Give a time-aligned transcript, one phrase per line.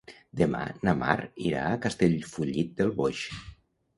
[0.39, 1.17] Demà na Mar
[1.49, 3.21] irà a Castellfollit del Boix.